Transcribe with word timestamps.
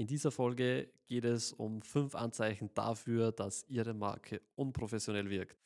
In 0.00 0.06
dieser 0.06 0.30
Folge 0.30 0.88
geht 1.06 1.26
es 1.26 1.52
um 1.52 1.82
fünf 1.82 2.14
Anzeichen 2.14 2.70
dafür, 2.72 3.32
dass 3.32 3.66
Ihre 3.68 3.92
Marke 3.92 4.40
unprofessionell 4.54 5.28
wirkt. 5.28 5.58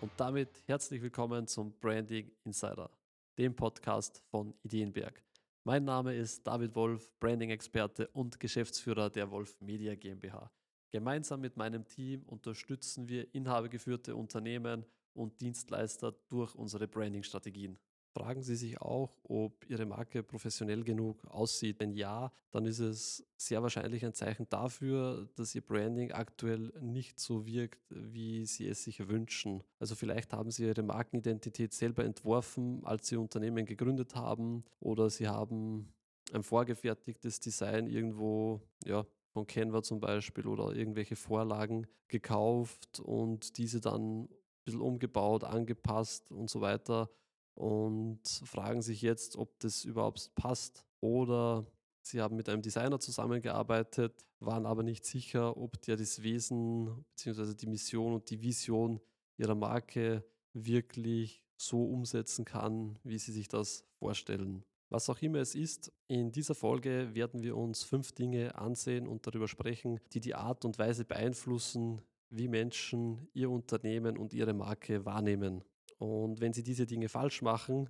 Und 0.00 0.10
damit 0.16 0.64
herzlich 0.66 1.00
willkommen 1.00 1.46
zum 1.46 1.78
Branding 1.78 2.28
Insider, 2.42 2.90
dem 3.38 3.54
Podcast 3.54 4.24
von 4.32 4.52
Ideenberg. 4.64 5.22
Mein 5.62 5.84
Name 5.84 6.12
ist 6.12 6.44
David 6.44 6.74
Wolf, 6.74 7.08
Branding-Experte 7.20 8.08
und 8.08 8.40
Geschäftsführer 8.40 9.10
der 9.10 9.30
Wolf 9.30 9.60
Media 9.60 9.94
GmbH. 9.94 10.50
Gemeinsam 10.90 11.40
mit 11.40 11.56
meinem 11.56 11.84
Team 11.84 12.24
unterstützen 12.24 13.08
wir 13.08 13.32
inhabergeführte 13.32 14.16
Unternehmen 14.16 14.84
und 15.12 15.40
Dienstleister 15.40 16.10
durch 16.28 16.52
unsere 16.56 16.88
Branding-Strategien. 16.88 17.78
Fragen 18.14 18.42
Sie 18.42 18.54
sich 18.54 18.80
auch, 18.80 19.18
ob 19.24 19.68
Ihre 19.68 19.86
Marke 19.86 20.22
professionell 20.22 20.84
genug 20.84 21.24
aussieht. 21.24 21.80
Wenn 21.80 21.92
ja, 21.92 22.30
dann 22.52 22.64
ist 22.64 22.78
es 22.78 23.26
sehr 23.36 23.60
wahrscheinlich 23.60 24.04
ein 24.04 24.14
Zeichen 24.14 24.46
dafür, 24.48 25.28
dass 25.34 25.52
Ihr 25.56 25.62
Branding 25.62 26.12
aktuell 26.12 26.72
nicht 26.80 27.18
so 27.18 27.44
wirkt, 27.44 27.82
wie 27.90 28.46
Sie 28.46 28.68
es 28.68 28.84
sich 28.84 29.08
wünschen. 29.08 29.64
Also 29.80 29.96
vielleicht 29.96 30.32
haben 30.32 30.52
Sie 30.52 30.64
Ihre 30.64 30.84
Markenidentität 30.84 31.72
selber 31.72 32.04
entworfen, 32.04 32.84
als 32.84 33.08
Sie 33.08 33.16
Unternehmen 33.16 33.66
gegründet 33.66 34.14
haben, 34.14 34.64
oder 34.78 35.10
Sie 35.10 35.26
haben 35.26 35.92
ein 36.32 36.44
vorgefertigtes 36.44 37.40
Design 37.40 37.88
irgendwo 37.88 38.60
ja, 38.84 39.04
von 39.32 39.44
Canva 39.48 39.82
zum 39.82 39.98
Beispiel 39.98 40.46
oder 40.46 40.72
irgendwelche 40.76 41.16
Vorlagen 41.16 41.88
gekauft 42.06 43.00
und 43.00 43.58
diese 43.58 43.80
dann 43.80 44.22
ein 44.22 44.28
bisschen 44.64 44.82
umgebaut, 44.82 45.42
angepasst 45.42 46.30
und 46.30 46.48
so 46.48 46.60
weiter 46.60 47.10
und 47.54 48.20
fragen 48.44 48.82
sich 48.82 49.02
jetzt, 49.02 49.36
ob 49.36 49.58
das 49.60 49.84
überhaupt 49.84 50.34
passt 50.34 50.84
oder 51.00 51.66
sie 52.02 52.20
haben 52.20 52.36
mit 52.36 52.48
einem 52.48 52.62
Designer 52.62 53.00
zusammengearbeitet, 53.00 54.24
waren 54.40 54.66
aber 54.66 54.82
nicht 54.82 55.04
sicher, 55.04 55.56
ob 55.56 55.80
der 55.82 55.96
das 55.96 56.22
Wesen 56.22 57.04
bzw. 57.10 57.54
die 57.54 57.66
Mission 57.66 58.14
und 58.14 58.30
die 58.30 58.42
Vision 58.42 59.00
ihrer 59.36 59.54
Marke 59.54 60.24
wirklich 60.52 61.42
so 61.56 61.84
umsetzen 61.84 62.44
kann, 62.44 62.98
wie 63.04 63.18
sie 63.18 63.32
sich 63.32 63.48
das 63.48 63.84
vorstellen. 63.98 64.64
Was 64.90 65.08
auch 65.08 65.20
immer 65.22 65.38
es 65.38 65.54
ist, 65.54 65.92
in 66.06 66.30
dieser 66.30 66.54
Folge 66.54 67.14
werden 67.14 67.42
wir 67.42 67.56
uns 67.56 67.82
fünf 67.82 68.12
Dinge 68.12 68.56
ansehen 68.56 69.06
und 69.06 69.26
darüber 69.26 69.48
sprechen, 69.48 69.98
die 70.12 70.20
die 70.20 70.34
Art 70.34 70.64
und 70.64 70.78
Weise 70.78 71.04
beeinflussen, 71.04 72.02
wie 72.30 72.48
Menschen 72.48 73.28
ihr 73.32 73.50
Unternehmen 73.50 74.16
und 74.16 74.32
ihre 74.32 74.52
Marke 74.52 75.04
wahrnehmen. 75.04 75.64
Und 75.98 76.40
wenn 76.40 76.52
Sie 76.52 76.62
diese 76.62 76.86
Dinge 76.86 77.08
falsch 77.08 77.42
machen, 77.42 77.88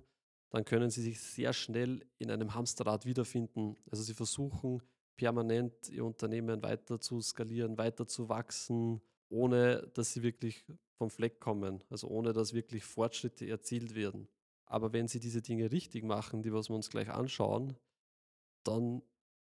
dann 0.49 0.65
können 0.65 0.89
Sie 0.89 1.01
sich 1.01 1.19
sehr 1.19 1.53
schnell 1.53 2.05
in 2.17 2.31
einem 2.31 2.53
Hamsterrad 2.53 3.05
wiederfinden. 3.05 3.75
Also 3.89 4.03
Sie 4.03 4.13
versuchen 4.13 4.81
permanent 5.17 5.89
Ihr 5.89 6.05
Unternehmen 6.05 6.61
weiter 6.63 6.99
zu 6.99 7.21
skalieren, 7.21 7.77
weiter 7.77 8.07
zu 8.07 8.29
wachsen, 8.29 9.01
ohne 9.29 9.87
dass 9.93 10.13
Sie 10.13 10.23
wirklich 10.23 10.65
vom 10.97 11.09
Fleck 11.09 11.39
kommen, 11.39 11.83
also 11.89 12.07
ohne 12.07 12.33
dass 12.33 12.53
wirklich 12.53 12.83
Fortschritte 12.83 13.47
erzielt 13.47 13.95
werden. 13.95 14.27
Aber 14.65 14.93
wenn 14.93 15.07
Sie 15.07 15.19
diese 15.19 15.41
Dinge 15.41 15.71
richtig 15.71 16.03
machen, 16.03 16.41
die 16.41 16.53
was 16.53 16.69
wir 16.69 16.75
uns 16.75 16.89
gleich 16.89 17.09
anschauen, 17.09 17.77
dann 18.63 19.01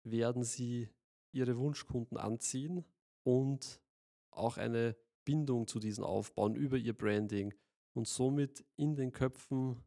werden 0.03 0.43
Sie 0.43 0.89
Ihre 1.31 1.57
Wunschkunden 1.57 2.17
anziehen 2.17 2.85
und 3.23 3.81
auch 4.31 4.57
eine 4.57 4.95
Bindung 5.25 5.67
zu 5.67 5.79
diesen 5.79 6.03
aufbauen 6.03 6.55
über 6.55 6.77
Ihr 6.77 6.93
Branding 6.93 7.53
und 7.97 8.07
somit 8.07 8.63
in 8.75 8.95
den 8.95 9.11
Köpfen 9.11 9.83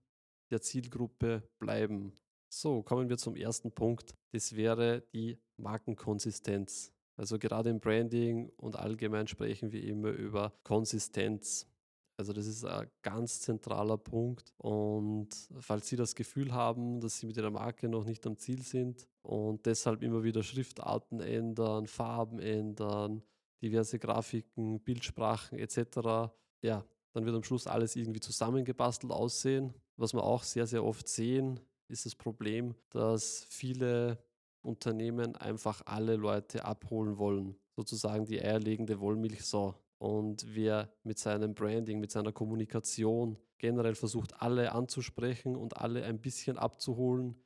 der 0.50 0.60
Zielgruppe 0.60 1.48
bleiben. 1.60 2.12
So, 2.52 2.82
kommen 2.82 3.08
wir 3.08 3.16
zum 3.16 3.36
ersten 3.36 3.70
Punkt. 3.70 4.16
Das 4.32 4.56
wäre 4.56 5.02
die 5.14 5.38
Markenkonsistenz. 5.56 6.92
Also 7.16 7.38
gerade 7.38 7.70
im 7.70 7.78
Branding 7.78 8.48
und 8.56 8.74
allgemein 8.74 9.28
sprechen 9.28 9.70
wir 9.70 9.84
immer 9.84 10.10
über 10.10 10.52
Konsistenz. 10.64 11.68
Also 12.16 12.32
das 12.32 12.48
ist 12.48 12.64
ein 12.64 12.90
ganz 13.02 13.42
zentraler 13.42 13.96
Punkt. 13.96 14.52
Und 14.56 15.28
falls 15.60 15.86
Sie 15.86 15.96
das 15.96 16.16
Gefühl 16.16 16.52
haben, 16.52 17.00
dass 17.00 17.20
Sie 17.20 17.26
mit 17.26 17.36
Ihrer 17.36 17.50
Marke 17.50 17.88
noch 17.88 18.04
nicht 18.04 18.26
am 18.26 18.36
Ziel 18.36 18.62
sind 18.62 19.06
und 19.22 19.64
deshalb 19.66 20.02
immer 20.02 20.24
wieder 20.24 20.42
Schriftarten 20.42 21.20
ändern, 21.20 21.86
Farben 21.86 22.40
ändern, 22.40 23.22
diverse 23.62 24.00
Grafiken, 24.00 24.80
Bildsprachen 24.80 25.60
etc., 25.60 26.32
ja, 26.62 26.84
dann 27.12 27.24
wird 27.24 27.36
am 27.36 27.42
Schluss 27.42 27.66
alles 27.66 27.96
irgendwie 27.96 28.20
zusammengebastelt 28.20 29.12
aussehen. 29.12 29.74
Was 29.96 30.14
wir 30.14 30.22
auch 30.22 30.42
sehr, 30.42 30.66
sehr 30.66 30.84
oft 30.84 31.08
sehen, 31.08 31.60
ist 31.88 32.06
das 32.06 32.14
Problem, 32.14 32.74
dass 32.90 33.46
viele 33.48 34.18
Unternehmen 34.62 35.36
einfach 35.36 35.82
alle 35.86 36.16
Leute 36.16 36.64
abholen 36.64 37.18
wollen. 37.18 37.56
Sozusagen 37.76 38.26
die 38.26 38.40
eierlegende 38.40 39.00
Wollmilchsau. 39.00 39.74
Und 39.98 40.46
wer 40.54 40.90
mit 41.02 41.18
seinem 41.18 41.54
Branding, 41.54 42.00
mit 42.00 42.10
seiner 42.10 42.32
Kommunikation 42.32 43.36
generell 43.58 43.94
versucht, 43.94 44.40
alle 44.40 44.72
anzusprechen 44.72 45.56
und 45.56 45.76
alle 45.76 46.04
ein 46.04 46.20
bisschen 46.20 46.56
abzuholen, 46.56 47.36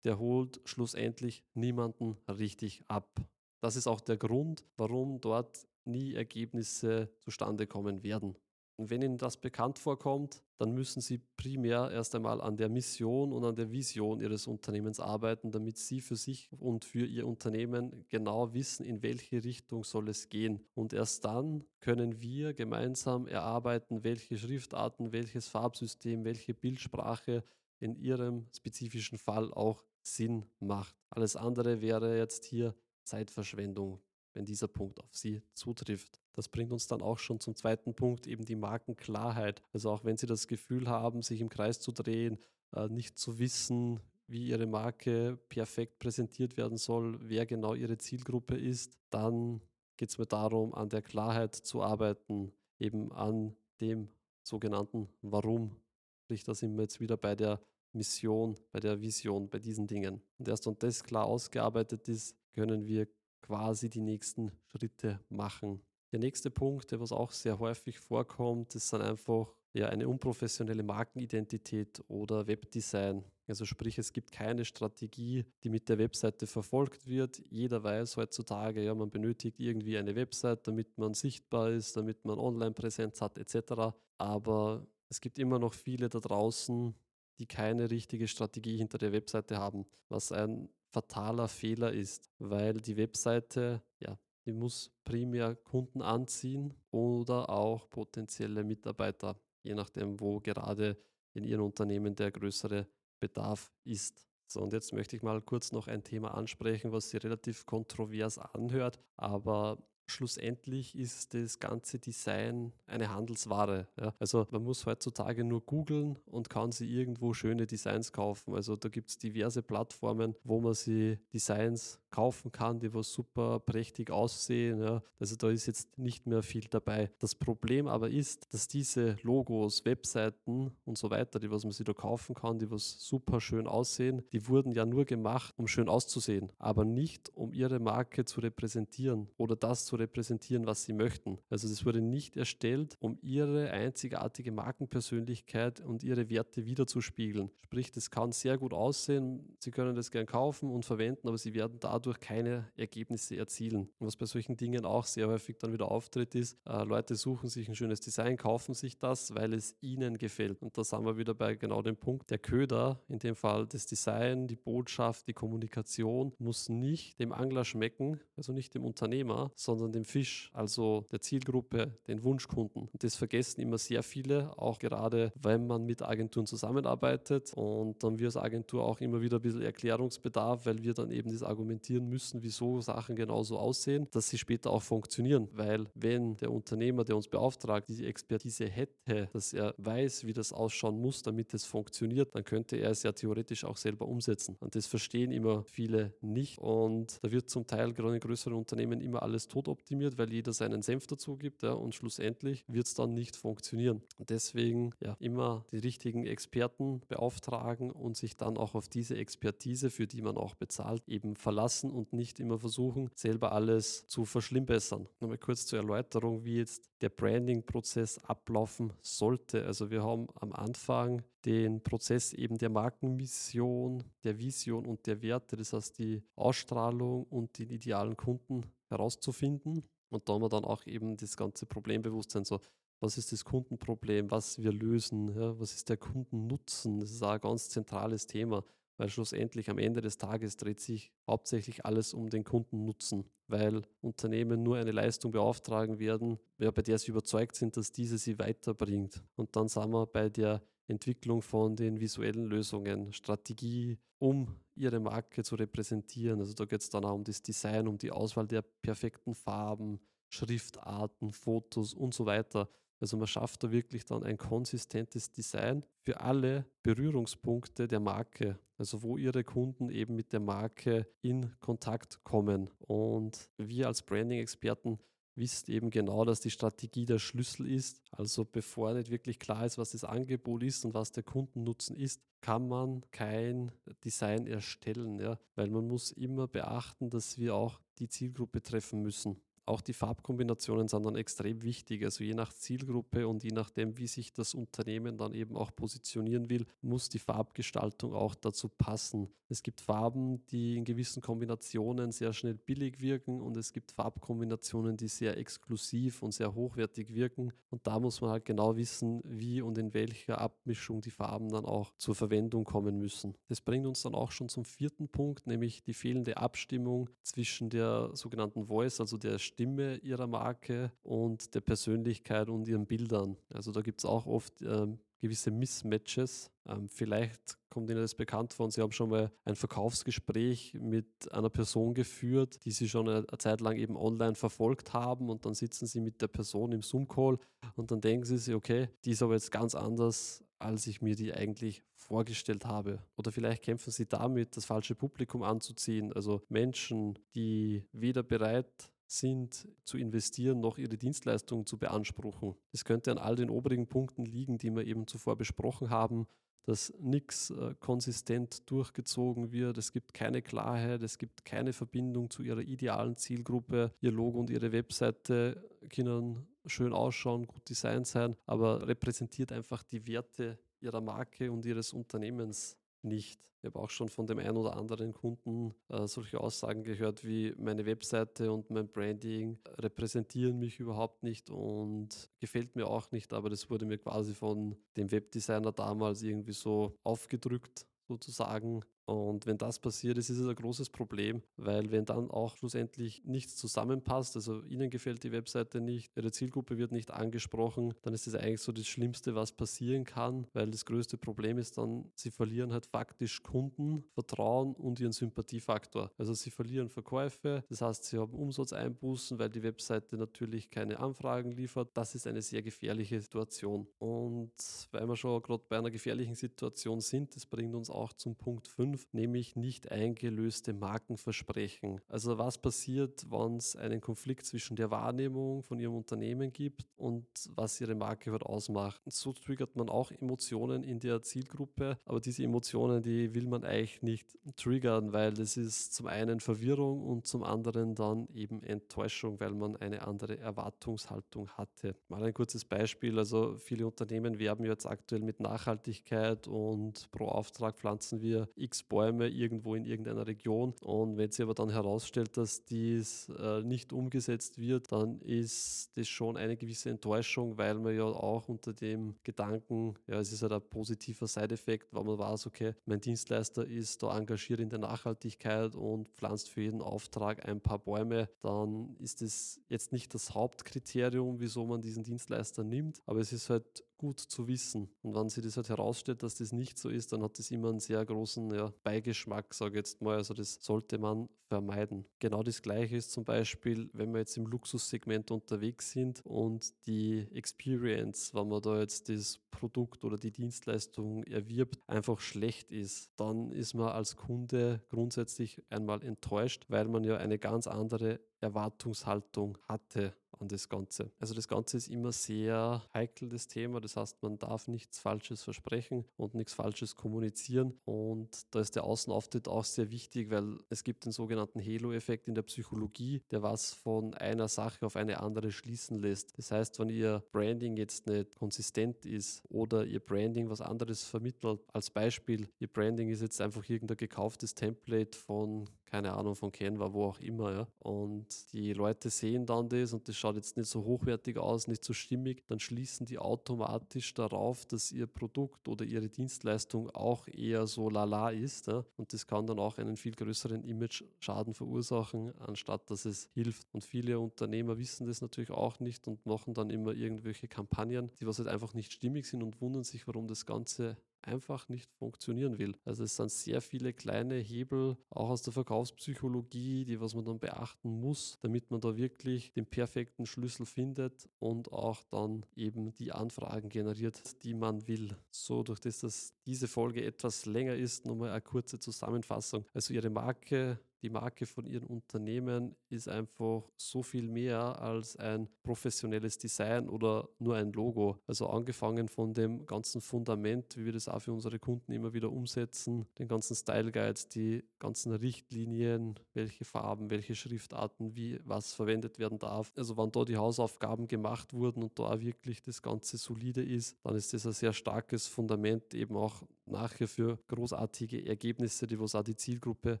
der 0.04 0.18
holt 0.18 0.60
schlussendlich 0.64 1.44
niemanden 1.54 2.16
richtig 2.26 2.82
ab. 2.88 3.20
Das 3.60 3.76
ist 3.76 3.86
auch 3.86 4.00
der 4.00 4.16
Grund, 4.16 4.64
warum 4.76 5.20
dort 5.20 5.66
nie 5.84 6.14
Ergebnisse 6.14 7.10
zustande 7.20 7.66
kommen 7.66 8.02
werden. 8.02 8.36
Und 8.80 8.88
wenn 8.88 9.02
Ihnen 9.02 9.18
das 9.18 9.36
bekannt 9.36 9.78
vorkommt, 9.78 10.42
dann 10.56 10.72
müssen 10.72 11.02
Sie 11.02 11.18
primär 11.36 11.90
erst 11.90 12.14
einmal 12.14 12.40
an 12.40 12.56
der 12.56 12.70
Mission 12.70 13.30
und 13.30 13.44
an 13.44 13.54
der 13.54 13.70
Vision 13.70 14.22
Ihres 14.22 14.46
Unternehmens 14.46 15.00
arbeiten, 15.00 15.50
damit 15.50 15.76
Sie 15.76 16.00
für 16.00 16.16
sich 16.16 16.50
und 16.58 16.86
für 16.86 17.04
Ihr 17.04 17.26
Unternehmen 17.26 18.06
genau 18.08 18.54
wissen, 18.54 18.86
in 18.86 19.02
welche 19.02 19.44
Richtung 19.44 19.84
soll 19.84 20.08
es 20.08 20.30
gehen. 20.30 20.64
Und 20.72 20.94
erst 20.94 21.26
dann 21.26 21.62
können 21.80 22.22
wir 22.22 22.54
gemeinsam 22.54 23.26
erarbeiten, 23.26 24.02
welche 24.02 24.38
Schriftarten, 24.38 25.12
welches 25.12 25.48
Farbsystem, 25.48 26.24
welche 26.24 26.54
Bildsprache 26.54 27.44
in 27.80 27.94
Ihrem 27.96 28.46
spezifischen 28.56 29.18
Fall 29.18 29.52
auch 29.52 29.84
Sinn 30.00 30.46
macht. 30.58 30.96
Alles 31.10 31.36
andere 31.36 31.82
wäre 31.82 32.16
jetzt 32.16 32.46
hier 32.46 32.74
Zeitverschwendung 33.04 34.00
wenn 34.34 34.44
dieser 34.44 34.68
Punkt 34.68 35.00
auf 35.00 35.14
Sie 35.14 35.42
zutrifft. 35.54 36.20
Das 36.32 36.48
bringt 36.48 36.72
uns 36.72 36.86
dann 36.86 37.02
auch 37.02 37.18
schon 37.18 37.40
zum 37.40 37.56
zweiten 37.56 37.94
Punkt, 37.94 38.26
eben 38.26 38.44
die 38.44 38.56
Markenklarheit. 38.56 39.62
Also 39.72 39.90
auch 39.90 40.04
wenn 40.04 40.16
Sie 40.16 40.26
das 40.26 40.46
Gefühl 40.46 40.88
haben, 40.88 41.22
sich 41.22 41.40
im 41.40 41.48
Kreis 41.48 41.80
zu 41.80 41.92
drehen, 41.92 42.38
äh, 42.74 42.88
nicht 42.88 43.18
zu 43.18 43.38
wissen, 43.38 44.00
wie 44.26 44.46
Ihre 44.46 44.66
Marke 44.66 45.38
perfekt 45.48 45.98
präsentiert 45.98 46.56
werden 46.56 46.78
soll, 46.78 47.18
wer 47.20 47.46
genau 47.46 47.74
Ihre 47.74 47.98
Zielgruppe 47.98 48.56
ist, 48.56 48.96
dann 49.10 49.60
geht 49.96 50.10
es 50.10 50.18
mir 50.18 50.26
darum, 50.26 50.72
an 50.72 50.88
der 50.88 51.02
Klarheit 51.02 51.54
zu 51.54 51.82
arbeiten, 51.82 52.52
eben 52.78 53.12
an 53.12 53.56
dem 53.80 54.08
sogenannten 54.42 55.08
Warum. 55.20 55.76
Sprich, 56.24 56.44
da 56.44 56.54
sind 56.54 56.76
wir 56.76 56.82
jetzt 56.82 57.00
wieder 57.00 57.16
bei 57.16 57.34
der 57.34 57.60
Mission, 57.92 58.56
bei 58.70 58.80
der 58.80 59.00
Vision, 59.00 59.50
bei 59.50 59.58
diesen 59.58 59.86
Dingen. 59.86 60.22
Und 60.38 60.48
erst 60.48 60.66
wenn 60.66 60.78
das 60.78 61.02
klar 61.02 61.26
ausgearbeitet 61.26 62.08
ist, 62.08 62.36
können 62.54 62.86
wir 62.86 63.08
quasi 63.42 63.88
die 63.88 64.00
nächsten 64.00 64.52
Schritte 64.70 65.20
machen. 65.28 65.80
Der 66.12 66.18
nächste 66.18 66.50
Punkt, 66.50 66.90
der 66.90 67.00
was 67.00 67.12
auch 67.12 67.30
sehr 67.30 67.58
häufig 67.58 67.98
vorkommt, 67.98 68.74
ist 68.74 68.92
dann 68.92 69.02
einfach 69.02 69.54
ja, 69.72 69.88
eine 69.88 70.08
unprofessionelle 70.08 70.82
Markenidentität 70.82 72.02
oder 72.08 72.46
Webdesign. 72.46 73.24
Also 73.46 73.64
sprich, 73.64 73.98
es 73.98 74.12
gibt 74.12 74.32
keine 74.32 74.64
Strategie, 74.64 75.44
die 75.62 75.70
mit 75.70 75.88
der 75.88 75.98
Webseite 75.98 76.46
verfolgt 76.46 77.06
wird. 77.06 77.42
Jeder 77.50 77.82
weiß 77.82 78.16
heutzutage, 78.16 78.82
ja, 78.82 78.94
man 78.94 79.10
benötigt 79.10 79.60
irgendwie 79.60 79.96
eine 79.98 80.16
Website, 80.16 80.66
damit 80.66 80.98
man 80.98 81.14
sichtbar 81.14 81.70
ist, 81.70 81.96
damit 81.96 82.24
man 82.24 82.38
Online-Präsenz 82.38 83.20
hat 83.20 83.38
etc. 83.38 83.94
Aber 84.18 84.86
es 85.08 85.20
gibt 85.20 85.38
immer 85.38 85.58
noch 85.58 85.74
viele 85.74 86.08
da 86.08 86.18
draußen, 86.18 86.94
die 87.38 87.46
keine 87.46 87.90
richtige 87.90 88.28
Strategie 88.28 88.76
hinter 88.76 88.98
der 88.98 89.12
Webseite 89.12 89.58
haben, 89.58 89.86
was 90.08 90.30
ein 90.32 90.68
fataler 90.92 91.48
Fehler 91.48 91.92
ist, 91.92 92.30
weil 92.38 92.74
die 92.74 92.96
Webseite, 92.96 93.82
ja, 93.98 94.18
die 94.46 94.52
muss 94.52 94.90
primär 95.04 95.54
Kunden 95.54 96.02
anziehen 96.02 96.74
oder 96.90 97.50
auch 97.50 97.88
potenzielle 97.90 98.64
Mitarbeiter, 98.64 99.40
je 99.62 99.74
nachdem, 99.74 100.20
wo 100.20 100.40
gerade 100.40 100.96
in 101.34 101.44
Ihrem 101.44 101.66
Unternehmen 101.66 102.14
der 102.16 102.32
größere 102.32 102.88
Bedarf 103.20 103.72
ist. 103.84 104.26
So, 104.46 104.60
und 104.62 104.72
jetzt 104.72 104.92
möchte 104.92 105.14
ich 105.14 105.22
mal 105.22 105.40
kurz 105.40 105.70
noch 105.70 105.86
ein 105.86 106.02
Thema 106.02 106.34
ansprechen, 106.34 106.90
was 106.90 107.10
sich 107.10 107.22
relativ 107.22 107.66
kontrovers 107.66 108.38
anhört, 108.38 108.98
aber 109.16 109.78
schlussendlich 110.10 110.96
ist 110.96 111.34
das 111.34 111.58
ganze 111.58 111.98
Design 111.98 112.72
eine 112.86 113.12
Handelsware. 113.14 113.86
Ja. 113.98 114.14
Also 114.18 114.46
man 114.50 114.62
muss 114.64 114.86
heutzutage 114.86 115.44
nur 115.44 115.60
googeln 115.60 116.18
und 116.26 116.50
kann 116.50 116.72
sie 116.72 116.90
irgendwo 116.90 117.32
schöne 117.32 117.66
Designs 117.66 118.12
kaufen. 118.12 118.54
Also 118.54 118.76
da 118.76 118.88
gibt 118.88 119.10
es 119.10 119.18
diverse 119.18 119.62
Plattformen, 119.62 120.34
wo 120.44 120.60
man 120.60 120.74
sie 120.74 121.18
Designs 121.32 122.00
kaufen 122.10 122.50
kann, 122.50 122.80
die 122.80 122.92
was 122.92 123.12
super 123.12 123.60
prächtig 123.60 124.10
aussehen. 124.10 124.80
Ja. 124.80 125.02
Also 125.18 125.36
da 125.36 125.50
ist 125.50 125.66
jetzt 125.66 125.98
nicht 125.98 126.26
mehr 126.26 126.42
viel 126.42 126.66
dabei. 126.68 127.10
Das 127.18 127.34
Problem 127.34 127.86
aber 127.86 128.10
ist, 128.10 128.52
dass 128.52 128.68
diese 128.68 129.16
Logos, 129.22 129.84
Webseiten 129.84 130.72
und 130.84 130.98
so 130.98 131.10
weiter, 131.10 131.38
die 131.38 131.50
was 131.50 131.64
man 131.64 131.72
sich 131.72 131.86
da 131.86 131.92
kaufen 131.92 132.34
kann, 132.34 132.58
die 132.58 132.70
was 132.70 133.00
super 133.00 133.40
schön 133.40 133.66
aussehen, 133.66 134.22
die 134.32 134.48
wurden 134.48 134.72
ja 134.72 134.84
nur 134.84 135.04
gemacht, 135.04 135.54
um 135.56 135.68
schön 135.68 135.88
auszusehen, 135.88 136.50
aber 136.58 136.84
nicht 136.84 137.30
um 137.34 137.52
ihre 137.52 137.78
Marke 137.78 138.24
zu 138.24 138.40
repräsentieren 138.40 139.28
oder 139.36 139.56
das 139.56 139.84
zu 139.84 139.96
repräsentieren, 140.00 140.66
was 140.66 140.84
sie 140.84 140.92
möchten. 140.92 141.38
Also 141.48 141.68
das 141.68 141.84
wurde 141.86 142.00
nicht 142.00 142.36
erstellt, 142.36 142.96
um 143.00 143.18
ihre 143.22 143.70
einzigartige 143.70 144.52
Markenpersönlichkeit 144.52 145.80
und 145.80 146.02
ihre 146.02 146.28
Werte 146.30 146.66
wiederzuspiegeln. 146.66 147.50
Sprich, 147.62 147.92
das 147.92 148.10
kann 148.10 148.32
sehr 148.32 148.58
gut 148.58 148.72
aussehen, 148.72 149.56
Sie 149.58 149.70
können 149.70 149.94
das 149.94 150.10
gern 150.10 150.26
kaufen 150.26 150.70
und 150.70 150.84
verwenden, 150.84 151.28
aber 151.28 151.38
Sie 151.38 151.54
werden 151.54 151.78
dadurch 151.80 152.18
keine 152.18 152.70
Ergebnisse 152.76 153.36
erzielen. 153.36 153.88
Und 153.98 154.06
was 154.06 154.16
bei 154.16 154.26
solchen 154.26 154.56
Dingen 154.56 154.84
auch 154.84 155.04
sehr 155.04 155.28
häufig 155.28 155.58
dann 155.58 155.72
wieder 155.72 155.90
auftritt, 155.90 156.34
ist, 156.34 156.58
äh, 156.66 156.82
Leute 156.84 157.14
suchen 157.14 157.48
sich 157.48 157.68
ein 157.68 157.74
schönes 157.74 158.00
Design, 158.00 158.36
kaufen 158.36 158.74
sich 158.74 158.98
das, 158.98 159.34
weil 159.34 159.54
es 159.54 159.76
ihnen 159.80 160.18
gefällt. 160.18 160.62
Und 160.62 160.76
da 160.76 160.84
sind 160.84 161.04
wir 161.04 161.16
wieder 161.16 161.34
bei 161.34 161.54
genau 161.54 161.82
dem 161.82 161.96
Punkt. 161.96 162.30
Der 162.30 162.38
Köder, 162.38 163.00
in 163.08 163.18
dem 163.18 163.36
Fall 163.36 163.66
das 163.66 163.86
Design, 163.86 164.46
die 164.46 164.56
Botschaft, 164.56 165.26
die 165.28 165.34
Kommunikation, 165.34 166.32
muss 166.38 166.68
nicht 166.68 167.18
dem 167.20 167.32
Angler 167.32 167.64
schmecken, 167.64 168.20
also 168.36 168.52
nicht 168.52 168.74
dem 168.74 168.84
Unternehmer, 168.84 169.52
sondern 169.54 169.89
dem 169.92 170.04
Fisch, 170.04 170.50
also 170.52 171.06
der 171.10 171.20
Zielgruppe, 171.20 171.92
den 172.06 172.22
Wunschkunden. 172.24 172.88
Und 172.92 173.04
das 173.04 173.16
vergessen 173.16 173.60
immer 173.60 173.78
sehr 173.78 174.02
viele, 174.02 174.56
auch 174.58 174.78
gerade 174.78 175.32
wenn 175.40 175.66
man 175.66 175.84
mit 175.84 176.02
Agenturen 176.02 176.46
zusammenarbeitet 176.46 177.52
und 177.54 178.02
dann 178.02 178.18
wir 178.18 178.26
als 178.26 178.36
Agentur 178.36 178.84
auch 178.84 179.00
immer 179.00 179.20
wieder 179.20 179.36
ein 179.36 179.42
bisschen 179.42 179.62
Erklärungsbedarf, 179.62 180.66
weil 180.66 180.82
wir 180.82 180.94
dann 180.94 181.10
eben 181.10 181.30
das 181.30 181.42
argumentieren 181.42 182.08
müssen, 182.08 182.42
wieso 182.42 182.80
Sachen 182.80 183.16
genauso 183.16 183.58
aussehen, 183.58 184.08
dass 184.12 184.28
sie 184.28 184.38
später 184.38 184.70
auch 184.70 184.82
funktionieren. 184.82 185.48
Weil 185.52 185.86
wenn 185.94 186.36
der 186.36 186.50
Unternehmer, 186.50 187.04
der 187.04 187.16
uns 187.16 187.28
beauftragt, 187.28 187.88
diese 187.88 188.06
Expertise 188.06 188.66
hätte, 188.66 189.28
dass 189.32 189.52
er 189.52 189.74
weiß, 189.78 190.26
wie 190.26 190.32
das 190.32 190.52
ausschauen 190.52 191.00
muss, 191.00 191.22
damit 191.22 191.54
es 191.54 191.64
funktioniert, 191.64 192.34
dann 192.34 192.44
könnte 192.44 192.76
er 192.76 192.90
es 192.90 193.02
ja 193.02 193.12
theoretisch 193.12 193.64
auch 193.64 193.76
selber 193.76 194.06
umsetzen. 194.06 194.56
Und 194.60 194.74
das 194.74 194.86
verstehen 194.86 195.32
immer 195.32 195.64
viele 195.64 196.12
nicht. 196.20 196.58
Und 196.58 197.18
da 197.22 197.30
wird 197.30 197.48
zum 197.48 197.66
Teil 197.66 197.92
gerade 197.92 198.14
in 198.14 198.20
größeren 198.20 198.56
Unternehmen 198.56 199.00
immer 199.00 199.22
alles 199.22 199.48
tot 199.48 199.68
optimiert, 199.70 200.18
weil 200.18 200.32
jeder 200.32 200.52
seinen 200.52 200.82
Senf 200.82 201.06
dazu 201.06 201.36
gibt. 201.36 201.62
Ja, 201.62 201.72
und 201.72 201.94
schlussendlich 201.94 202.64
wird 202.68 202.86
es 202.86 202.94
dann 202.94 203.14
nicht 203.14 203.36
funktionieren. 203.36 204.02
Deswegen 204.18 204.92
ja 205.00 205.16
immer 205.20 205.64
die 205.72 205.78
richtigen 205.78 206.26
Experten 206.26 207.00
beauftragen 207.08 207.90
und 207.90 208.16
sich 208.16 208.36
dann 208.36 208.56
auch 208.56 208.74
auf 208.74 208.88
diese 208.88 209.16
Expertise, 209.16 209.90
für 209.90 210.06
die 210.06 210.22
man 210.22 210.36
auch 210.36 210.54
bezahlt, 210.54 211.02
eben 211.08 211.36
verlassen 211.36 211.90
und 211.90 212.12
nicht 212.12 212.40
immer 212.40 212.58
versuchen, 212.58 213.10
selber 213.14 213.52
alles 213.52 214.06
zu 214.06 214.24
verschlimmbessern. 214.24 215.08
Nochmal 215.20 215.38
kurz 215.38 215.66
zur 215.66 215.78
Erläuterung, 215.78 216.44
wie 216.44 216.56
jetzt 216.56 216.90
der 217.00 217.08
Branding-Prozess 217.08 218.18
ablaufen 218.24 218.92
sollte. 219.00 219.64
Also 219.66 219.90
wir 219.90 220.02
haben 220.02 220.28
am 220.34 220.52
Anfang 220.52 221.22
den 221.44 221.82
Prozess 221.82 222.32
eben 222.32 222.58
der 222.58 222.70
Markenmission, 222.70 224.04
der 224.24 224.38
Vision 224.38 224.86
und 224.86 225.06
der 225.06 225.22
Werte, 225.22 225.56
das 225.56 225.72
heißt 225.72 225.98
die 225.98 226.22
Ausstrahlung 226.36 227.24
und 227.24 227.58
den 227.58 227.70
idealen 227.70 228.16
Kunden 228.16 228.66
herauszufinden. 228.88 229.82
Und 230.10 230.28
da 230.28 230.34
haben 230.34 230.42
wir 230.42 230.48
dann 230.48 230.64
auch 230.64 230.86
eben 230.86 231.16
das 231.16 231.36
ganze 231.36 231.66
Problembewusstsein, 231.66 232.44
so 232.44 232.60
was 233.00 233.16
ist 233.16 233.32
das 233.32 233.44
Kundenproblem, 233.44 234.30
was 234.30 234.62
wir 234.62 234.72
lösen, 234.72 235.34
ja, 235.34 235.58
was 235.58 235.74
ist 235.74 235.88
der 235.88 235.96
Kundennutzen, 235.96 237.00
das 237.00 237.10
ist 237.10 237.22
auch 237.22 237.30
ein 237.30 237.40
ganz 237.40 237.70
zentrales 237.70 238.26
Thema 238.26 238.62
weil 239.00 239.08
schlussendlich 239.08 239.70
am 239.70 239.78
Ende 239.78 240.02
des 240.02 240.18
Tages 240.18 240.58
dreht 240.58 240.78
sich 240.78 241.10
hauptsächlich 241.26 241.86
alles 241.86 242.12
um 242.12 242.28
den 242.28 242.44
Kundennutzen, 242.44 243.24
weil 243.46 243.80
Unternehmen 244.02 244.62
nur 244.62 244.76
eine 244.76 244.92
Leistung 244.92 245.32
beauftragen 245.32 245.98
werden, 245.98 246.38
ja, 246.58 246.70
bei 246.70 246.82
der 246.82 246.98
sie 246.98 247.10
überzeugt 247.10 247.56
sind, 247.56 247.78
dass 247.78 247.92
diese 247.92 248.18
sie 248.18 248.38
weiterbringt. 248.38 249.24
Und 249.36 249.56
dann 249.56 249.68
sind 249.68 249.90
wir 249.90 250.04
bei 250.04 250.28
der 250.28 250.62
Entwicklung 250.90 251.40
von 251.40 251.76
den 251.76 252.00
visuellen 252.00 252.44
Lösungen, 252.44 253.12
Strategie, 253.12 253.98
um 254.18 254.48
ihre 254.74 255.00
Marke 255.00 255.42
zu 255.42 255.54
repräsentieren. 255.54 256.40
Also 256.40 256.52
da 256.54 256.64
geht 256.64 256.82
es 256.82 256.90
dann 256.90 257.04
auch 257.04 257.14
um 257.14 257.24
das 257.24 257.42
Design, 257.42 257.88
um 257.88 257.96
die 257.96 258.10
Auswahl 258.10 258.46
der 258.46 258.62
perfekten 258.62 259.34
Farben, 259.34 260.00
Schriftarten, 260.28 261.32
Fotos 261.32 261.94
und 261.94 262.14
so 262.14 262.26
weiter. 262.26 262.68
Also 263.00 263.16
man 263.16 263.26
schafft 263.26 263.64
da 263.64 263.70
wirklich 263.70 264.04
dann 264.04 264.22
ein 264.24 264.36
konsistentes 264.36 265.32
Design 265.32 265.84
für 266.02 266.20
alle 266.20 266.66
Berührungspunkte 266.82 267.88
der 267.88 268.00
Marke, 268.00 268.58
also 268.76 269.02
wo 269.02 269.16
ihre 269.16 269.42
Kunden 269.42 269.88
eben 269.88 270.14
mit 270.16 270.32
der 270.32 270.40
Marke 270.40 271.06
in 271.22 271.50
Kontakt 271.60 272.22
kommen. 272.24 272.68
Und 272.78 273.48
wir 273.56 273.86
als 273.86 274.02
Branding-Experten 274.02 274.98
wissen 275.34 275.70
eben 275.70 275.90
genau, 275.90 276.24
dass 276.24 276.40
die 276.40 276.50
Strategie 276.50 277.04
der 277.04 277.18
Schlüssel 277.18 277.66
ist. 277.70 278.02
Also 278.10 278.44
bevor 278.44 278.94
nicht 278.94 279.10
wirklich 279.10 279.38
klar 279.38 279.64
ist, 279.64 279.78
was 279.78 279.92
das 279.92 280.04
Angebot 280.04 280.62
ist 280.62 280.84
und 280.84 280.94
was 280.94 281.12
der 281.12 281.22
Kundennutzen 281.22 281.96
ist, 281.96 282.20
kann 282.40 282.68
man 282.68 283.04
kein 283.10 283.72
Design 284.04 284.46
erstellen, 284.46 285.18
ja? 285.18 285.38
weil 285.54 285.68
man 285.68 285.86
muss 285.86 286.10
immer 286.10 286.48
beachten, 286.48 287.10
dass 287.10 287.38
wir 287.38 287.54
auch 287.54 287.80
die 287.98 288.08
Zielgruppe 288.08 288.62
treffen 288.62 289.02
müssen. 289.02 289.40
Auch 289.66 289.80
die 289.80 289.92
Farbkombinationen 289.92 290.88
sind 290.88 291.04
dann 291.04 291.16
extrem 291.16 291.62
wichtig. 291.62 292.04
Also 292.04 292.24
je 292.24 292.34
nach 292.34 292.52
Zielgruppe 292.52 293.28
und 293.28 293.44
je 293.44 293.52
nachdem, 293.52 293.96
wie 293.98 294.06
sich 294.06 294.32
das 294.32 294.54
Unternehmen 294.54 295.16
dann 295.16 295.34
eben 295.34 295.56
auch 295.56 295.74
positionieren 295.74 296.50
will, 296.50 296.66
muss 296.82 297.08
die 297.08 297.18
Farbgestaltung 297.18 298.14
auch 298.14 298.34
dazu 298.34 298.68
passen. 298.68 299.28
Es 299.48 299.64
gibt 299.64 299.80
Farben, 299.80 300.46
die 300.46 300.76
in 300.76 300.84
gewissen 300.84 301.20
Kombinationen 301.20 302.12
sehr 302.12 302.32
schnell 302.32 302.54
billig 302.54 303.00
wirken 303.00 303.40
und 303.40 303.56
es 303.56 303.72
gibt 303.72 303.90
Farbkombinationen, 303.90 304.96
die 304.96 305.08
sehr 305.08 305.36
exklusiv 305.36 306.22
und 306.22 306.32
sehr 306.32 306.54
hochwertig 306.54 307.12
wirken. 307.14 307.52
Und 307.68 307.84
da 307.84 307.98
muss 307.98 308.20
man 308.20 308.30
halt 308.30 308.44
genau 308.44 308.76
wissen, 308.76 309.20
wie 309.24 309.60
und 309.60 309.76
in 309.76 309.92
welcher 309.92 310.40
Abmischung 310.40 311.00
die 311.00 311.10
Farben 311.10 311.48
dann 311.48 311.64
auch 311.64 311.92
zur 311.96 312.14
Verwendung 312.14 312.62
kommen 312.62 312.96
müssen. 312.98 313.34
Das 313.48 313.60
bringt 313.60 313.86
uns 313.86 314.02
dann 314.02 314.14
auch 314.14 314.30
schon 314.30 314.48
zum 314.48 314.64
vierten 314.64 315.08
Punkt, 315.08 315.48
nämlich 315.48 315.82
die 315.82 315.94
fehlende 315.94 316.36
Abstimmung 316.36 317.10
zwischen 317.22 317.70
der 317.70 318.10
sogenannten 318.14 318.66
Voice, 318.66 319.00
also 319.00 319.16
der 319.16 319.38
Stimme, 319.50 319.96
ihrer 319.96 320.26
Marke 320.26 320.92
und 321.02 321.54
der 321.54 321.60
Persönlichkeit 321.60 322.48
und 322.48 322.68
ihren 322.68 322.86
Bildern. 322.86 323.36
Also 323.52 323.72
da 323.72 323.80
gibt 323.80 324.00
es 324.00 324.04
auch 324.04 324.26
oft 324.26 324.62
ähm, 324.62 324.98
gewisse 325.20 325.50
Mismatches. 325.50 326.50
Ähm, 326.66 326.88
vielleicht 326.88 327.58
kommt 327.68 327.90
Ihnen 327.90 328.00
das 328.00 328.14
bekannt 328.14 328.52
vor 328.52 328.64
und 328.64 328.72
Sie 328.72 328.80
haben 328.80 328.92
schon 328.92 329.10
mal 329.10 329.30
ein 329.44 329.56
Verkaufsgespräch 329.56 330.74
mit 330.80 331.32
einer 331.32 331.50
Person 331.50 331.94
geführt, 331.94 332.64
die 332.64 332.70
Sie 332.70 332.88
schon 332.88 333.08
eine, 333.08 333.18
eine 333.28 333.38
Zeit 333.38 333.60
lang 333.60 333.76
eben 333.76 333.96
online 333.96 334.34
verfolgt 334.34 334.92
haben 334.92 335.28
und 335.28 335.44
dann 335.44 335.54
sitzen 335.54 335.86
Sie 335.86 336.00
mit 336.00 336.22
der 336.22 336.28
Person 336.28 336.72
im 336.72 336.82
Zoom-Call 336.82 337.38
und 337.76 337.90
dann 337.90 338.00
denken 338.00 338.24
Sie 338.24 338.38
sich, 338.38 338.54
okay, 338.54 338.88
die 339.04 339.10
ist 339.10 339.22
aber 339.22 339.34
jetzt 339.34 339.52
ganz 339.52 339.74
anders, 339.74 340.44
als 340.58 340.86
ich 340.86 341.00
mir 341.02 341.16
die 341.16 341.32
eigentlich 341.32 341.82
vorgestellt 341.96 342.64
habe. 342.64 342.98
Oder 343.16 343.30
vielleicht 343.30 343.62
kämpfen 343.62 343.90
Sie 343.90 344.06
damit, 344.06 344.56
das 344.56 344.64
falsche 344.64 344.94
Publikum 344.94 345.42
anzuziehen, 345.42 346.12
also 346.12 346.42
Menschen, 346.48 347.18
die 347.34 347.84
weder 347.92 348.22
bereit 348.22 348.92
sind, 349.10 349.68
zu 349.84 349.98
investieren, 349.98 350.60
noch 350.60 350.78
ihre 350.78 350.96
Dienstleistungen 350.96 351.66
zu 351.66 351.78
beanspruchen. 351.78 352.54
Es 352.72 352.84
könnte 352.84 353.10
an 353.10 353.18
all 353.18 353.34
den 353.34 353.50
oberen 353.50 353.88
Punkten 353.88 354.24
liegen, 354.24 354.58
die 354.58 354.70
wir 354.70 354.86
eben 354.86 355.06
zuvor 355.06 355.36
besprochen 355.36 355.90
haben, 355.90 356.26
dass 356.62 356.92
nichts 357.00 357.50
äh, 357.50 357.74
konsistent 357.80 358.70
durchgezogen 358.70 359.50
wird, 359.50 359.78
es 359.78 359.92
gibt 359.92 360.14
keine 360.14 360.42
Klarheit, 360.42 361.02
es 361.02 361.18
gibt 361.18 361.44
keine 361.44 361.72
Verbindung 361.72 362.30
zu 362.30 362.42
ihrer 362.42 362.60
idealen 362.60 363.16
Zielgruppe. 363.16 363.92
Ihr 364.00 364.12
Logo 364.12 364.38
und 364.38 364.50
ihre 364.50 364.70
Webseite 364.70 365.68
können 365.92 366.46
schön 366.66 366.92
ausschauen, 366.92 367.46
gut 367.46 367.68
designt 367.68 368.06
sein, 368.06 368.36
aber 368.46 368.86
repräsentiert 368.86 369.52
einfach 369.52 369.82
die 369.82 370.06
Werte 370.06 370.58
ihrer 370.80 371.00
Marke 371.00 371.50
und 371.50 371.66
ihres 371.66 371.92
Unternehmens 371.92 372.79
nicht. 373.04 373.40
Ich 373.62 373.66
habe 373.66 373.78
auch 373.78 373.90
schon 373.90 374.08
von 374.08 374.26
dem 374.26 374.38
einen 374.38 374.56
oder 374.56 374.76
anderen 374.76 375.12
Kunden 375.12 375.74
äh, 375.88 376.06
solche 376.06 376.40
Aussagen 376.40 376.82
gehört 376.82 377.26
wie 377.26 377.54
meine 377.58 377.84
Webseite 377.84 378.50
und 378.52 378.70
mein 378.70 378.88
Branding 378.88 379.58
repräsentieren 379.78 380.58
mich 380.58 380.80
überhaupt 380.80 381.22
nicht 381.22 381.50
und 381.50 382.30
gefällt 382.40 382.74
mir 382.74 382.86
auch 382.86 383.12
nicht, 383.12 383.34
aber 383.34 383.50
das 383.50 383.68
wurde 383.68 383.84
mir 383.84 383.98
quasi 383.98 384.32
von 384.32 384.76
dem 384.96 385.10
Webdesigner 385.10 385.72
damals 385.72 386.22
irgendwie 386.22 386.54
so 386.54 386.96
aufgedrückt 387.02 387.86
sozusagen 388.08 388.82
und 389.10 389.44
wenn 389.44 389.58
das 389.58 389.80
passiert 389.80 390.18
ist, 390.18 390.30
ist 390.30 390.38
es 390.38 390.46
ein 390.46 390.54
großes 390.54 390.90
Problem, 390.90 391.42
weil 391.56 391.90
wenn 391.90 392.04
dann 392.04 392.30
auch 392.30 392.56
schlussendlich 392.56 393.24
nichts 393.24 393.56
zusammenpasst, 393.56 394.36
also 394.36 394.62
Ihnen 394.62 394.88
gefällt 394.88 395.24
die 395.24 395.32
Webseite 395.32 395.80
nicht, 395.80 396.12
Ihre 396.16 396.30
Zielgruppe 396.30 396.78
wird 396.78 396.92
nicht 396.92 397.10
angesprochen, 397.10 397.92
dann 398.02 398.14
ist 398.14 398.28
das 398.28 398.36
eigentlich 398.36 398.60
so 398.60 398.70
das 398.70 398.86
Schlimmste, 398.86 399.34
was 399.34 399.50
passieren 399.50 400.04
kann, 400.04 400.46
weil 400.52 400.70
das 400.70 400.84
größte 400.84 401.18
Problem 401.18 401.58
ist 401.58 401.76
dann, 401.76 402.04
Sie 402.14 402.30
verlieren 402.30 402.72
halt 402.72 402.86
faktisch 402.86 403.42
Kunden, 403.42 404.04
Vertrauen 404.14 404.76
und 404.76 405.00
Ihren 405.00 405.12
Sympathiefaktor. 405.12 406.12
Also 406.16 406.32
Sie 406.32 406.50
verlieren 406.50 406.88
Verkäufe, 406.88 407.64
das 407.68 407.82
heißt, 407.82 408.04
Sie 408.04 408.16
haben 408.16 408.32
Umsatzeinbußen, 408.32 409.40
weil 409.40 409.50
die 409.50 409.64
Webseite 409.64 410.18
natürlich 410.18 410.70
keine 410.70 411.00
Anfragen 411.00 411.50
liefert. 411.50 411.90
Das 411.94 412.14
ist 412.14 412.28
eine 412.28 412.42
sehr 412.42 412.62
gefährliche 412.62 413.20
Situation. 413.20 413.88
Und 413.98 414.52
weil 414.92 415.08
wir 415.08 415.16
schon 415.16 415.42
gerade 415.42 415.64
bei 415.68 415.78
einer 415.78 415.90
gefährlichen 415.90 416.36
Situation 416.36 417.00
sind, 417.00 417.34
das 417.34 417.44
bringt 417.44 417.74
uns 417.74 417.90
auch 417.90 418.12
zum 418.12 418.36
Punkt 418.36 418.68
5 418.68 418.99
12, 419.00 419.06
nämlich 419.12 419.56
nicht 419.56 419.90
eingelöste 419.90 420.72
Markenversprechen. 420.72 422.00
Also 422.08 422.38
was 422.38 422.58
passiert, 422.58 423.26
wenn 423.30 423.56
es 423.56 423.76
einen 423.76 424.00
Konflikt 424.00 424.46
zwischen 424.46 424.76
der 424.76 424.90
Wahrnehmung 424.90 425.62
von 425.62 425.78
Ihrem 425.78 425.94
Unternehmen 425.94 426.52
gibt 426.52 426.86
und 426.96 427.26
was 427.54 427.80
Ihre 427.80 427.94
Marke 427.94 428.32
halt 428.32 428.42
ausmacht. 428.42 429.00
So 429.06 429.32
triggert 429.32 429.76
man 429.76 429.88
auch 429.88 430.10
Emotionen 430.10 430.82
in 430.82 431.00
der 431.00 431.22
Zielgruppe, 431.22 431.98
aber 432.04 432.20
diese 432.20 432.42
Emotionen, 432.42 433.02
die 433.02 433.34
will 433.34 433.46
man 433.46 433.64
eigentlich 433.64 434.02
nicht 434.02 434.26
triggern, 434.56 435.12
weil 435.12 435.32
das 435.32 435.56
ist 435.56 435.94
zum 435.94 436.06
einen 436.06 436.40
Verwirrung 436.40 437.02
und 437.02 437.26
zum 437.26 437.42
anderen 437.42 437.94
dann 437.94 438.28
eben 438.34 438.62
Enttäuschung, 438.62 439.40
weil 439.40 439.52
man 439.52 439.76
eine 439.76 440.06
andere 440.06 440.38
Erwartungshaltung 440.38 441.48
hatte. 441.50 441.96
Mal 442.08 442.24
ein 442.24 442.34
kurzes 442.34 442.64
Beispiel, 442.64 443.18
also 443.18 443.56
viele 443.56 443.86
Unternehmen 443.86 444.38
werben 444.38 444.64
jetzt 444.64 444.86
aktuell 444.86 445.22
mit 445.22 445.40
Nachhaltigkeit 445.40 446.48
und 446.48 447.10
pro 447.10 447.26
Auftrag 447.26 447.78
pflanzen 447.78 448.20
wir 448.20 448.48
x 448.56 448.82
Bäume 448.90 449.28
irgendwo 449.28 449.74
in 449.74 449.86
irgendeiner 449.86 450.26
Region. 450.26 450.74
Und 450.82 451.16
wenn 451.16 451.30
sich 451.30 451.42
aber 451.42 451.54
dann 451.54 451.70
herausstellt, 451.70 452.36
dass 452.36 452.66
dies 452.66 453.30
äh, 453.38 453.62
nicht 453.62 453.94
umgesetzt 453.94 454.58
wird, 454.58 454.92
dann 454.92 455.20
ist 455.20 455.92
das 455.94 456.08
schon 456.08 456.36
eine 456.36 456.58
gewisse 456.58 456.90
Enttäuschung, 456.90 457.56
weil 457.56 457.76
man 457.76 457.96
ja 457.96 458.04
auch 458.04 458.48
unter 458.48 458.74
dem 458.74 459.14
Gedanken, 459.22 459.94
ja, 460.06 460.20
es 460.20 460.32
ist 460.32 460.42
halt 460.42 460.52
ein 460.52 460.68
positiver 460.68 461.26
Side-Effekt, 461.26 461.94
weil 461.94 462.04
man 462.04 462.18
weiß, 462.18 462.46
okay, 462.46 462.74
mein 462.84 463.00
Dienstleister 463.00 463.64
ist 463.64 464.02
da 464.02 464.18
engagiert 464.18 464.60
in 464.60 464.68
der 464.68 464.80
Nachhaltigkeit 464.80 465.74
und 465.74 466.08
pflanzt 466.08 466.50
für 466.50 466.62
jeden 466.62 466.82
Auftrag 466.82 467.48
ein 467.48 467.60
paar 467.60 467.78
Bäume, 467.78 468.28
dann 468.42 468.96
ist 468.98 469.22
das 469.22 469.60
jetzt 469.68 469.92
nicht 469.92 470.12
das 470.14 470.34
Hauptkriterium, 470.34 471.38
wieso 471.38 471.64
man 471.64 471.80
diesen 471.80 472.02
Dienstleister 472.02 472.64
nimmt, 472.64 473.00
aber 473.06 473.20
es 473.20 473.32
ist 473.32 473.50
halt 473.50 473.84
gut 474.00 474.18
zu 474.18 474.48
wissen. 474.48 474.88
Und 475.02 475.14
wenn 475.14 475.28
sich 475.28 475.44
das 475.44 475.58
halt 475.58 475.68
herausstellt, 475.68 476.22
dass 476.22 476.36
das 476.36 476.52
nicht 476.52 476.78
so 476.78 476.88
ist, 476.88 477.12
dann 477.12 477.22
hat 477.22 477.38
das 477.38 477.50
immer 477.50 477.68
einen 477.68 477.80
sehr 477.80 478.02
großen 478.02 478.50
ja, 478.50 478.72
Beigeschmack, 478.82 479.52
sage 479.52 479.72
ich 479.72 479.76
jetzt 479.76 480.00
mal. 480.00 480.16
Also 480.16 480.32
das 480.32 480.54
sollte 480.62 480.96
man 480.96 481.28
vermeiden. 481.48 482.06
Genau 482.18 482.42
das 482.42 482.62
gleiche 482.62 482.96
ist 482.96 483.12
zum 483.12 483.24
Beispiel, 483.24 483.90
wenn 483.92 484.12
wir 484.12 484.20
jetzt 484.20 484.38
im 484.38 484.46
Luxussegment 484.46 485.30
unterwegs 485.30 485.90
sind 485.90 486.24
und 486.24 486.72
die 486.86 487.26
Experience, 487.32 488.32
wenn 488.32 488.48
man 488.48 488.62
da 488.62 488.80
jetzt 488.80 489.10
das 489.10 489.38
Produkt 489.50 490.02
oder 490.04 490.16
die 490.16 490.30
Dienstleistung 490.30 491.22
erwirbt, 491.24 491.78
einfach 491.86 492.20
schlecht 492.20 492.72
ist, 492.72 493.10
dann 493.18 493.50
ist 493.50 493.74
man 493.74 493.88
als 493.88 494.16
Kunde 494.16 494.82
grundsätzlich 494.88 495.62
einmal 495.68 496.02
enttäuscht, 496.02 496.64
weil 496.68 496.88
man 496.88 497.04
ja 497.04 497.18
eine 497.18 497.38
ganz 497.38 497.66
andere 497.66 498.20
Erwartungshaltung 498.40 499.58
hatte 499.68 500.14
an 500.40 500.48
das 500.48 500.68
Ganze. 500.68 501.10
Also 501.20 501.34
das 501.34 501.48
Ganze 501.48 501.76
ist 501.76 501.88
immer 501.88 502.12
sehr 502.12 502.82
heikel, 502.94 503.28
das 503.28 503.46
Thema. 503.46 503.80
Das 503.80 503.96
heißt, 503.96 504.22
man 504.22 504.38
darf 504.38 504.68
nichts 504.68 504.98
Falsches 504.98 505.42
versprechen 505.42 506.04
und 506.16 506.34
nichts 506.34 506.54
Falsches 506.54 506.96
kommunizieren. 506.96 507.78
Und 507.84 508.46
da 508.50 508.60
ist 508.60 508.74
der 508.74 508.84
Außenauftritt 508.84 509.48
auch 509.48 509.64
sehr 509.64 509.90
wichtig, 509.90 510.30
weil 510.30 510.58
es 510.70 510.82
gibt 510.82 511.04
den 511.04 511.12
sogenannten 511.12 511.60
Halo-Effekt 511.60 512.28
in 512.28 512.34
der 512.34 512.42
Psychologie, 512.42 513.22
der 513.30 513.42
was 513.42 513.74
von 513.74 514.14
einer 514.14 514.48
Sache 514.48 514.86
auf 514.86 514.96
eine 514.96 515.20
andere 515.20 515.52
schließen 515.52 516.00
lässt. 516.00 516.36
Das 516.38 516.50
heißt, 516.50 516.78
wenn 516.78 516.88
Ihr 516.88 517.22
Branding 517.32 517.76
jetzt 517.76 518.06
nicht 518.06 518.34
konsistent 518.36 519.04
ist 519.04 519.42
oder 519.50 519.84
Ihr 519.84 520.00
Branding 520.00 520.48
was 520.48 520.62
anderes 520.62 521.04
vermittelt, 521.04 521.60
als 521.72 521.90
Beispiel, 521.90 522.48
Ihr 522.58 522.68
Branding 522.68 523.10
ist 523.10 523.20
jetzt 523.20 523.40
einfach 523.40 523.68
irgendein 523.68 523.98
gekauftes 523.98 524.54
Template 524.54 525.18
von 525.18 525.68
keine 525.90 526.14
Ahnung, 526.14 526.34
von 526.34 526.52
Canva, 526.52 526.92
wo 526.92 527.06
auch 527.06 527.20
immer, 527.20 527.52
ja. 527.52 527.68
Und 527.80 528.52
die 528.52 528.72
Leute 528.72 529.10
sehen 529.10 529.44
dann 529.46 529.68
das 529.68 529.92
und 529.92 530.08
das 530.08 530.16
schaut 530.16 530.36
jetzt 530.36 530.56
nicht 530.56 530.68
so 530.68 530.84
hochwertig 530.84 531.36
aus, 531.38 531.66
nicht 531.66 531.84
so 531.84 531.92
stimmig, 531.92 532.44
dann 532.46 532.60
schließen 532.60 533.06
die 533.06 533.18
automatisch 533.18 534.14
darauf, 534.14 534.64
dass 534.66 534.92
ihr 534.92 535.06
Produkt 535.06 535.68
oder 535.68 535.84
ihre 535.84 536.08
Dienstleistung 536.08 536.90
auch 536.90 537.26
eher 537.26 537.66
so 537.66 537.90
lala 537.90 538.30
ist. 538.30 538.68
Ja. 538.68 538.84
Und 538.96 539.12
das 539.12 539.26
kann 539.26 539.46
dann 539.46 539.58
auch 539.58 539.78
einen 539.78 539.96
viel 539.96 540.14
größeren 540.14 540.62
Image-Schaden 540.62 541.54
verursachen, 541.54 542.32
anstatt 542.38 542.90
dass 542.90 543.04
es 543.04 543.28
hilft. 543.34 543.66
Und 543.72 543.84
viele 543.84 544.18
Unternehmer 544.18 544.78
wissen 544.78 545.06
das 545.06 545.20
natürlich 545.20 545.50
auch 545.50 545.80
nicht 545.80 546.06
und 546.06 546.24
machen 546.24 546.54
dann 546.54 546.70
immer 546.70 546.92
irgendwelche 546.92 547.48
Kampagnen, 547.48 548.10
die 548.20 548.26
was 548.26 548.38
halt 548.38 548.48
einfach 548.48 548.74
nicht 548.74 548.92
stimmig 548.92 549.26
sind 549.26 549.42
und 549.42 549.60
wundern 549.60 549.84
sich, 549.84 550.06
warum 550.06 550.28
das 550.28 550.46
Ganze 550.46 550.96
einfach 551.22 551.68
nicht 551.68 551.92
funktionieren 551.92 552.58
will. 552.58 552.76
Also 552.84 553.04
es 553.04 553.16
sind 553.16 553.30
sehr 553.30 553.60
viele 553.60 553.92
kleine 553.92 554.36
Hebel, 554.36 554.96
auch 555.10 555.30
aus 555.30 555.42
der 555.42 555.52
Verkaufspsychologie, 555.52 556.84
die 556.84 557.00
was 557.00 557.14
man 557.14 557.24
dann 557.24 557.38
beachten 557.38 558.00
muss, 558.00 558.38
damit 558.40 558.70
man 558.70 558.80
da 558.80 558.96
wirklich 558.96 559.52
den 559.52 559.66
perfekten 559.66 560.26
Schlüssel 560.26 560.66
findet 560.66 561.28
und 561.38 561.72
auch 561.72 562.02
dann 562.10 562.44
eben 562.56 562.92
die 562.94 563.12
Anfragen 563.12 563.68
generiert, 563.68 564.42
die 564.44 564.54
man 564.54 564.86
will. 564.88 565.16
So, 565.30 565.62
durch 565.62 565.80
das, 565.80 566.00
dass 566.00 566.34
diese 566.46 566.68
Folge 566.68 567.04
etwas 567.04 567.46
länger 567.46 567.74
ist, 567.74 568.06
nochmal 568.06 568.30
eine 568.30 568.40
kurze 568.40 568.78
Zusammenfassung. 568.78 569.64
Also 569.74 569.94
Ihre 569.94 570.10
Marke 570.10 570.78
die 571.02 571.10
Marke 571.10 571.46
von 571.46 571.66
ihrem 571.66 571.86
Unternehmen 571.86 572.74
ist 572.88 573.08
einfach 573.08 573.62
so 573.76 574.02
viel 574.02 574.28
mehr 574.28 574.80
als 574.80 575.16
ein 575.16 575.48
professionelles 575.62 576.38
Design 576.38 576.88
oder 576.88 577.28
nur 577.38 577.56
ein 577.56 577.72
Logo. 577.72 578.18
Also 578.26 578.48
angefangen 578.48 579.08
von 579.08 579.34
dem 579.34 579.66
ganzen 579.66 580.00
Fundament, 580.00 580.76
wie 580.76 580.84
wir 580.84 580.92
das 580.92 581.08
auch 581.08 581.20
für 581.20 581.32
unsere 581.32 581.58
Kunden 581.58 581.92
immer 581.92 582.12
wieder 582.12 582.30
umsetzen, 582.30 583.06
den 583.18 583.28
ganzen 583.28 583.54
Style 583.54 583.92
Guides, 583.92 584.28
die 584.28 584.64
ganzen 584.78 585.12
Richtlinien, 585.12 586.18
welche 586.34 586.64
Farben, 586.64 587.10
welche 587.10 587.34
Schriftarten, 587.34 588.16
wie 588.16 588.40
was 588.44 588.72
verwendet 588.72 589.18
werden 589.18 589.38
darf. 589.38 589.72
Also 589.76 589.96
wenn 589.96 590.10
da 590.12 590.24
die 590.24 590.36
Hausaufgaben 590.36 591.08
gemacht 591.08 591.52
wurden 591.52 591.82
und 591.82 591.98
da 591.98 592.04
auch 592.04 592.20
wirklich 592.20 592.62
das 592.62 592.82
Ganze 592.82 593.16
solide 593.16 593.62
ist, 593.62 593.96
dann 594.02 594.16
ist 594.16 594.32
das 594.32 594.46
ein 594.46 594.52
sehr 594.52 594.72
starkes 594.72 595.26
Fundament 595.26 595.94
eben 595.94 596.16
auch 596.16 596.42
nachher 596.70 597.08
für 597.08 597.38
großartige 597.48 598.26
Ergebnisse, 598.26 598.86
die 598.86 598.98
was 598.98 599.14
auch 599.14 599.24
die 599.24 599.36
Zielgruppe 599.36 600.00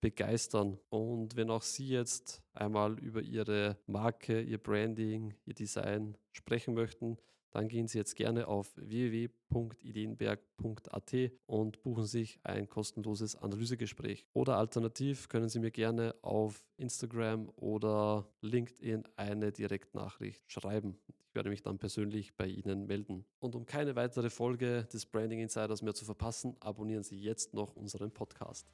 begeistern. 0.00 0.78
Und 0.92 1.36
wenn 1.36 1.48
auch 1.48 1.62
Sie 1.62 1.88
jetzt 1.88 2.42
einmal 2.52 2.98
über 2.98 3.22
Ihre 3.22 3.78
Marke, 3.86 4.42
Ihr 4.42 4.58
Branding, 4.58 5.32
Ihr 5.46 5.54
Design 5.54 6.18
sprechen 6.32 6.74
möchten, 6.74 7.16
dann 7.50 7.68
gehen 7.68 7.88
Sie 7.88 7.96
jetzt 7.96 8.14
gerne 8.14 8.46
auf 8.46 8.76
www.ideenberg.at 8.76 11.14
und 11.46 11.82
buchen 11.82 12.04
sich 12.04 12.40
ein 12.42 12.68
kostenloses 12.68 13.36
Analysegespräch. 13.36 14.26
Oder 14.34 14.58
alternativ 14.58 15.30
können 15.30 15.48
Sie 15.48 15.60
mir 15.60 15.70
gerne 15.70 16.14
auf 16.20 16.62
Instagram 16.76 17.48
oder 17.56 18.28
LinkedIn 18.42 19.04
eine 19.16 19.50
Direktnachricht 19.50 20.42
schreiben. 20.46 20.98
Ich 21.08 21.34
werde 21.34 21.48
mich 21.48 21.62
dann 21.62 21.78
persönlich 21.78 22.36
bei 22.36 22.48
Ihnen 22.48 22.86
melden. 22.86 23.24
Und 23.38 23.54
um 23.54 23.64
keine 23.64 23.96
weitere 23.96 24.28
Folge 24.28 24.86
des 24.92 25.06
Branding 25.06 25.40
Insiders 25.40 25.80
mehr 25.80 25.94
zu 25.94 26.04
verpassen, 26.04 26.54
abonnieren 26.60 27.02
Sie 27.02 27.18
jetzt 27.18 27.54
noch 27.54 27.76
unseren 27.76 28.10
Podcast. 28.10 28.70